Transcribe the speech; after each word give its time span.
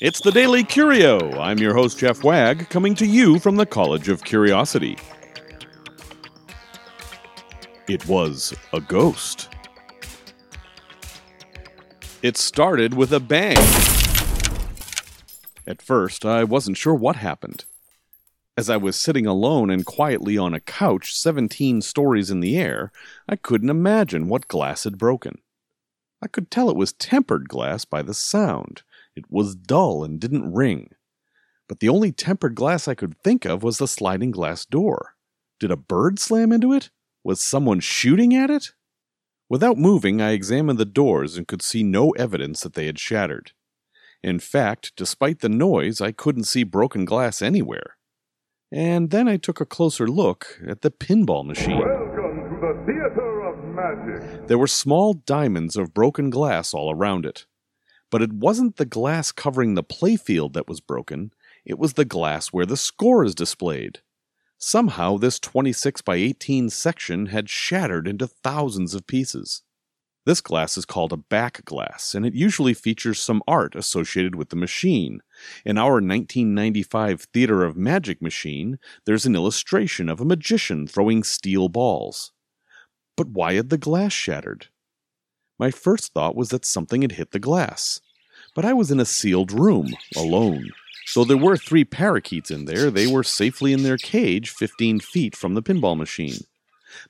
It's 0.00 0.22
the 0.22 0.30
Daily 0.30 0.64
Curio. 0.64 1.38
I'm 1.38 1.58
your 1.58 1.74
host, 1.74 1.98
Jeff 1.98 2.24
Wagg, 2.24 2.70
coming 2.70 2.94
to 2.94 3.06
you 3.06 3.38
from 3.38 3.56
the 3.56 3.66
College 3.66 4.08
of 4.08 4.24
Curiosity. 4.24 4.96
It 7.86 8.08
was 8.08 8.54
a 8.72 8.80
ghost. 8.80 9.50
It 12.22 12.38
started 12.38 12.94
with 12.94 13.12
a 13.12 13.20
bang. 13.20 13.58
At 15.66 15.82
first, 15.82 16.24
I 16.24 16.44
wasn't 16.44 16.78
sure 16.78 16.94
what 16.94 17.16
happened. 17.16 17.66
As 18.56 18.70
I 18.70 18.78
was 18.78 18.96
sitting 18.96 19.26
alone 19.26 19.68
and 19.68 19.84
quietly 19.84 20.38
on 20.38 20.54
a 20.54 20.60
couch 20.60 21.14
17 21.14 21.82
stories 21.82 22.30
in 22.30 22.40
the 22.40 22.56
air, 22.56 22.90
I 23.28 23.36
couldn't 23.36 23.68
imagine 23.68 24.28
what 24.28 24.48
glass 24.48 24.84
had 24.84 24.96
broken. 24.96 25.42
I 26.22 26.26
could 26.26 26.50
tell 26.50 26.70
it 26.70 26.76
was 26.76 26.94
tempered 26.94 27.50
glass 27.50 27.84
by 27.84 28.00
the 28.00 28.14
sound. 28.14 28.82
It 29.16 29.24
was 29.30 29.54
dull 29.54 30.04
and 30.04 30.20
didn't 30.20 30.52
ring. 30.52 30.90
But 31.68 31.80
the 31.80 31.88
only 31.88 32.12
tempered 32.12 32.54
glass 32.54 32.88
I 32.88 32.94
could 32.94 33.16
think 33.18 33.44
of 33.44 33.62
was 33.62 33.78
the 33.78 33.86
sliding 33.88 34.30
glass 34.30 34.64
door. 34.64 35.14
Did 35.58 35.70
a 35.70 35.76
bird 35.76 36.18
slam 36.18 36.52
into 36.52 36.72
it? 36.72 36.90
Was 37.22 37.40
someone 37.40 37.80
shooting 37.80 38.34
at 38.34 38.50
it? 38.50 38.72
Without 39.48 39.76
moving, 39.76 40.20
I 40.20 40.30
examined 40.30 40.78
the 40.78 40.84
doors 40.84 41.36
and 41.36 41.46
could 41.46 41.60
see 41.60 41.82
no 41.82 42.10
evidence 42.10 42.60
that 42.62 42.74
they 42.74 42.86
had 42.86 42.98
shattered. 42.98 43.52
In 44.22 44.38
fact, 44.38 44.92
despite 44.96 45.40
the 45.40 45.48
noise, 45.48 46.00
I 46.00 46.12
couldn't 46.12 46.44
see 46.44 46.62
broken 46.62 47.04
glass 47.04 47.42
anywhere. 47.42 47.96
And 48.72 49.10
then 49.10 49.26
I 49.26 49.36
took 49.36 49.60
a 49.60 49.66
closer 49.66 50.06
look 50.06 50.60
at 50.66 50.82
the 50.82 50.90
pinball 50.90 51.44
machine. 51.44 51.78
Welcome 51.78 52.48
to 52.48 52.60
the 52.60 52.82
Theater 52.86 53.40
of 53.48 53.64
Magic. 53.64 54.46
There 54.46 54.58
were 54.58 54.68
small 54.68 55.14
diamonds 55.14 55.76
of 55.76 55.92
broken 55.92 56.30
glass 56.30 56.72
all 56.72 56.94
around 56.94 57.26
it. 57.26 57.46
But 58.10 58.22
it 58.22 58.32
wasn't 58.32 58.76
the 58.76 58.84
glass 58.84 59.32
covering 59.32 59.74
the 59.74 59.84
playfield 59.84 60.52
that 60.54 60.68
was 60.68 60.80
broken, 60.80 61.32
it 61.64 61.78
was 61.78 61.94
the 61.94 62.04
glass 62.04 62.48
where 62.48 62.66
the 62.66 62.76
score 62.76 63.24
is 63.24 63.34
displayed. 63.34 64.00
Somehow, 64.58 65.16
this 65.16 65.38
26 65.38 66.02
by 66.02 66.16
18 66.16 66.70
section 66.70 67.26
had 67.26 67.48
shattered 67.48 68.06
into 68.08 68.26
thousands 68.26 68.94
of 68.94 69.06
pieces. 69.06 69.62
This 70.26 70.40
glass 70.42 70.76
is 70.76 70.84
called 70.84 71.12
a 71.12 71.16
back 71.16 71.64
glass, 71.64 72.14
and 72.14 72.26
it 72.26 72.34
usually 72.34 72.74
features 72.74 73.20
some 73.20 73.42
art 73.48 73.74
associated 73.74 74.34
with 74.34 74.50
the 74.50 74.56
machine. 74.56 75.22
In 75.64 75.78
our 75.78 75.94
1995 75.94 77.22
Theater 77.32 77.64
of 77.64 77.76
Magic 77.76 78.20
machine, 78.20 78.78
there's 79.06 79.24
an 79.24 79.34
illustration 79.34 80.08
of 80.08 80.20
a 80.20 80.26
magician 80.26 80.86
throwing 80.86 81.22
steel 81.22 81.68
balls. 81.68 82.32
But 83.16 83.28
why 83.28 83.54
had 83.54 83.70
the 83.70 83.78
glass 83.78 84.12
shattered? 84.12 84.69
My 85.60 85.70
first 85.70 86.14
thought 86.14 86.36
was 86.36 86.48
that 86.48 86.64
something 86.64 87.02
had 87.02 87.12
hit 87.12 87.32
the 87.32 87.38
glass. 87.38 88.00
But 88.54 88.64
I 88.64 88.72
was 88.72 88.90
in 88.90 88.98
a 88.98 89.04
sealed 89.04 89.52
room, 89.52 89.94
alone. 90.16 90.70
Though 91.14 91.24
there 91.24 91.36
were 91.36 91.58
three 91.58 91.84
parakeets 91.84 92.50
in 92.50 92.64
there, 92.64 92.90
they 92.90 93.06
were 93.06 93.22
safely 93.22 93.74
in 93.74 93.82
their 93.82 93.98
cage 93.98 94.48
15 94.48 95.00
feet 95.00 95.36
from 95.36 95.52
the 95.52 95.62
pinball 95.62 95.98
machine. 95.98 96.38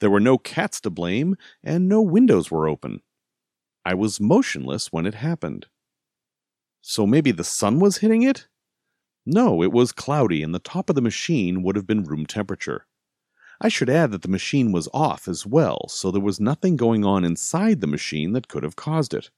There 0.00 0.08
were 0.08 0.18
no 0.18 0.38
cats 0.38 0.80
to 0.80 0.90
blame, 0.90 1.36
and 1.62 1.90
no 1.90 2.00
windows 2.00 2.50
were 2.50 2.66
open. 2.66 3.02
I 3.84 3.92
was 3.92 4.18
motionless 4.18 4.90
when 4.90 5.04
it 5.04 5.16
happened. 5.16 5.66
So 6.80 7.06
maybe 7.06 7.32
the 7.32 7.44
sun 7.44 7.80
was 7.80 7.98
hitting 7.98 8.22
it? 8.22 8.48
No, 9.26 9.62
it 9.62 9.72
was 9.72 9.92
cloudy, 9.92 10.42
and 10.42 10.54
the 10.54 10.58
top 10.58 10.88
of 10.88 10.94
the 10.94 11.02
machine 11.02 11.62
would 11.62 11.76
have 11.76 11.86
been 11.86 12.02
room 12.02 12.24
temperature. 12.24 12.86
I 13.60 13.68
should 13.68 13.90
add 13.90 14.12
that 14.12 14.22
the 14.22 14.28
machine 14.28 14.70
was 14.70 14.88
off 14.94 15.26
as 15.26 15.44
well, 15.44 15.88
so 15.88 16.10
there 16.10 16.20
was 16.20 16.38
nothing 16.38 16.76
going 16.76 17.04
on 17.04 17.24
inside 17.24 17.80
the 17.80 17.86
machine 17.86 18.32
that 18.32 18.48
could 18.48 18.62
have 18.62 18.76
caused 18.76 19.12
it. 19.14 19.30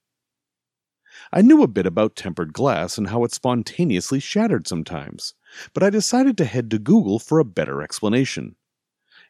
I 1.33 1.43
knew 1.43 1.63
a 1.63 1.69
bit 1.69 1.87
about 1.87 2.17
tempered 2.17 2.53
glass 2.53 2.99
and 2.99 3.09
how 3.09 3.25
it 3.25 3.33
spontaneously 3.33 4.21
shattered 4.21 4.69
sometimes, 4.69 5.35
but 5.73 5.83
I 5.83 5.91
decided 5.91 6.37
to 6.39 6.45
head 6.45 6.71
to 6.71 6.79
Google 6.79 7.19
for 7.19 7.39
a 7.39 7.45
better 7.45 7.83
explanation. 7.83 8.57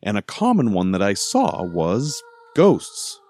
And 0.03 0.19
a 0.19 0.23
common 0.23 0.73
one 0.73 0.93
that 0.93 1.03
I 1.03 1.15
saw 1.15 1.63
was 1.63 2.23
ghosts. 2.57 3.21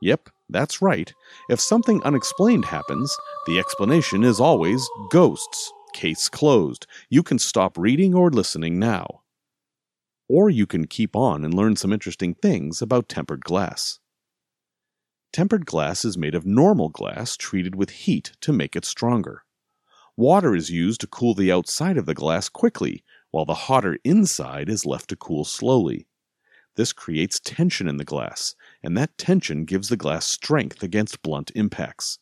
Yep, 0.00 0.30
that's 0.48 0.82
right. 0.82 1.12
If 1.48 1.60
something 1.60 2.02
unexplained 2.02 2.66
happens, 2.66 3.16
the 3.46 3.58
explanation 3.58 4.24
is 4.24 4.40
always 4.40 4.88
ghosts. 5.10 5.72
Case 5.92 6.28
closed. 6.28 6.86
You 7.08 7.22
can 7.22 7.38
stop 7.38 7.78
reading 7.78 8.14
or 8.14 8.30
listening 8.30 8.78
now. 8.78 9.23
Or 10.28 10.48
you 10.48 10.66
can 10.66 10.86
keep 10.86 11.14
on 11.14 11.44
and 11.44 11.52
learn 11.52 11.76
some 11.76 11.92
interesting 11.92 12.34
things 12.34 12.80
about 12.80 13.08
tempered 13.08 13.44
glass. 13.44 14.00
Tempered 15.32 15.66
glass 15.66 16.04
is 16.04 16.16
made 16.16 16.34
of 16.34 16.46
normal 16.46 16.88
glass 16.88 17.36
treated 17.36 17.74
with 17.74 17.90
heat 17.90 18.32
to 18.40 18.52
make 18.52 18.76
it 18.76 18.84
stronger. 18.84 19.42
Water 20.16 20.54
is 20.54 20.70
used 20.70 21.00
to 21.00 21.08
cool 21.08 21.34
the 21.34 21.50
outside 21.50 21.96
of 21.96 22.06
the 22.06 22.14
glass 22.14 22.48
quickly, 22.48 23.02
while 23.32 23.44
the 23.44 23.66
hotter 23.66 23.98
inside 24.04 24.68
is 24.68 24.86
left 24.86 25.10
to 25.10 25.16
cool 25.16 25.44
slowly. 25.44 26.06
This 26.76 26.92
creates 26.92 27.40
tension 27.40 27.88
in 27.88 27.96
the 27.96 28.04
glass, 28.04 28.54
and 28.82 28.96
that 28.96 29.18
tension 29.18 29.64
gives 29.64 29.88
the 29.88 29.96
glass 29.96 30.24
strength 30.24 30.82
against 30.82 31.22
blunt 31.22 31.50
impacts. 31.54 32.18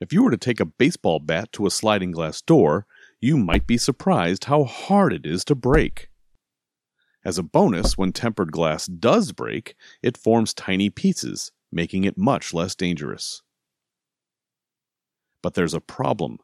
If 0.00 0.12
you 0.12 0.22
were 0.22 0.30
to 0.30 0.36
take 0.36 0.60
a 0.60 0.64
baseball 0.64 1.18
bat 1.18 1.52
to 1.52 1.66
a 1.66 1.70
sliding 1.70 2.12
glass 2.12 2.40
door, 2.40 2.86
you 3.20 3.36
might 3.36 3.66
be 3.66 3.78
surprised 3.78 4.44
how 4.44 4.64
hard 4.64 5.12
it 5.12 5.26
is 5.26 5.44
to 5.46 5.54
break. 5.54 6.08
As 7.24 7.38
a 7.38 7.42
bonus, 7.42 7.96
when 7.96 8.12
tempered 8.12 8.52
glass 8.52 8.86
does 8.86 9.32
break, 9.32 9.74
it 10.02 10.18
forms 10.18 10.52
tiny 10.52 10.90
pieces, 10.90 11.52
making 11.72 12.04
it 12.04 12.18
much 12.18 12.52
less 12.52 12.74
dangerous. 12.74 13.42
But 15.42 15.54
there's 15.54 15.74
a 15.74 15.80
problem. 15.80 16.38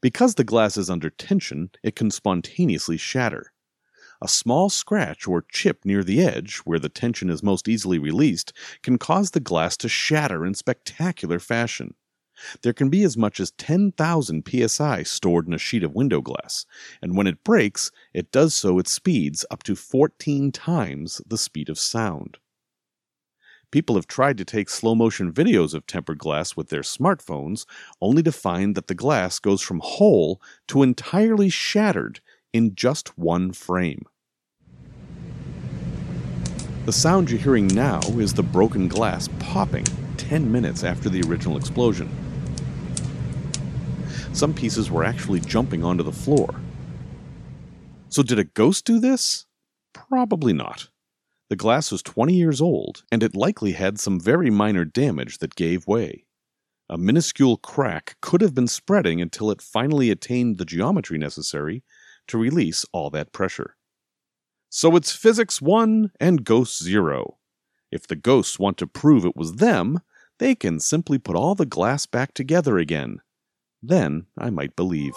Because 0.00 0.36
the 0.36 0.44
glass 0.44 0.76
is 0.76 0.88
under 0.88 1.10
tension, 1.10 1.70
it 1.82 1.94
can 1.94 2.10
spontaneously 2.10 2.96
shatter. 2.96 3.52
A 4.22 4.28
small 4.28 4.70
scratch 4.70 5.28
or 5.28 5.44
chip 5.52 5.84
near 5.84 6.02
the 6.02 6.22
edge, 6.22 6.58
where 6.58 6.78
the 6.78 6.88
tension 6.88 7.30
is 7.30 7.42
most 7.42 7.68
easily 7.68 7.98
released, 7.98 8.52
can 8.82 8.98
cause 8.98 9.32
the 9.32 9.40
glass 9.40 9.76
to 9.78 9.88
shatter 9.88 10.44
in 10.46 10.54
spectacular 10.54 11.38
fashion. 11.38 11.94
There 12.62 12.72
can 12.72 12.88
be 12.88 13.02
as 13.02 13.16
much 13.16 13.40
as 13.40 13.50
10,000 13.52 14.44
psi 14.46 15.02
stored 15.02 15.46
in 15.46 15.54
a 15.54 15.58
sheet 15.58 15.82
of 15.82 15.94
window 15.94 16.20
glass, 16.20 16.66
and 17.02 17.16
when 17.16 17.26
it 17.26 17.44
breaks, 17.44 17.90
it 18.12 18.32
does 18.32 18.54
so 18.54 18.78
at 18.78 18.88
speeds 18.88 19.44
up 19.50 19.62
to 19.64 19.74
14 19.74 20.52
times 20.52 21.20
the 21.26 21.38
speed 21.38 21.68
of 21.68 21.78
sound. 21.78 22.38
People 23.70 23.96
have 23.96 24.06
tried 24.06 24.38
to 24.38 24.46
take 24.46 24.70
slow 24.70 24.94
motion 24.94 25.30
videos 25.30 25.74
of 25.74 25.86
tempered 25.86 26.18
glass 26.18 26.56
with 26.56 26.70
their 26.70 26.80
smartphones, 26.80 27.66
only 28.00 28.22
to 28.22 28.32
find 28.32 28.74
that 28.74 28.86
the 28.86 28.94
glass 28.94 29.38
goes 29.38 29.60
from 29.60 29.80
whole 29.84 30.40
to 30.68 30.82
entirely 30.82 31.50
shattered 31.50 32.20
in 32.52 32.74
just 32.74 33.18
one 33.18 33.52
frame. 33.52 34.06
The 36.86 36.92
sound 36.92 37.30
you're 37.30 37.38
hearing 37.38 37.66
now 37.66 38.00
is 38.16 38.32
the 38.32 38.42
broken 38.42 38.88
glass 38.88 39.28
popping 39.38 39.84
10 40.28 40.52
minutes 40.52 40.84
after 40.84 41.08
the 41.08 41.22
original 41.22 41.56
explosion. 41.56 42.06
Some 44.34 44.52
pieces 44.52 44.90
were 44.90 45.02
actually 45.02 45.40
jumping 45.40 45.82
onto 45.82 46.04
the 46.04 46.12
floor. 46.12 46.54
So, 48.10 48.22
did 48.22 48.38
a 48.38 48.44
ghost 48.44 48.84
do 48.84 49.00
this? 49.00 49.46
Probably 49.94 50.52
not. 50.52 50.90
The 51.48 51.56
glass 51.56 51.90
was 51.90 52.02
20 52.02 52.34
years 52.34 52.60
old, 52.60 53.04
and 53.10 53.22
it 53.22 53.34
likely 53.34 53.72
had 53.72 53.98
some 53.98 54.20
very 54.20 54.50
minor 54.50 54.84
damage 54.84 55.38
that 55.38 55.54
gave 55.54 55.86
way. 55.86 56.26
A 56.90 56.98
minuscule 56.98 57.56
crack 57.56 58.16
could 58.20 58.42
have 58.42 58.54
been 58.54 58.68
spreading 58.68 59.22
until 59.22 59.50
it 59.50 59.62
finally 59.62 60.10
attained 60.10 60.58
the 60.58 60.66
geometry 60.66 61.16
necessary 61.16 61.82
to 62.26 62.36
release 62.36 62.84
all 62.92 63.08
that 63.10 63.32
pressure. 63.32 63.76
So 64.68 64.94
it's 64.94 65.12
physics 65.12 65.62
1 65.62 66.12
and 66.20 66.44
ghosts 66.44 66.82
0. 66.82 67.38
If 67.90 68.06
the 68.06 68.16
ghosts 68.16 68.58
want 68.58 68.76
to 68.78 68.86
prove 68.86 69.24
it 69.24 69.36
was 69.36 69.54
them, 69.54 70.00
they 70.38 70.54
can 70.54 70.80
simply 70.80 71.18
put 71.18 71.36
all 71.36 71.54
the 71.54 71.66
glass 71.66 72.06
back 72.06 72.34
together 72.34 72.78
again. 72.78 73.20
Then 73.82 74.26
I 74.36 74.50
might 74.50 74.76
believe. 74.76 75.14